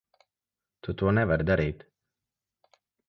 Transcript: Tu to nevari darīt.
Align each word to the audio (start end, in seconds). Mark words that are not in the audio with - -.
Tu 0.87 0.95
to 1.01 1.13
nevari 1.17 1.47
darīt. 1.51 1.85